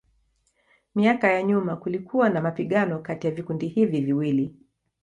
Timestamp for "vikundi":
3.33-3.67